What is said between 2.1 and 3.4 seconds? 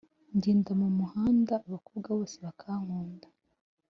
bose bakankunda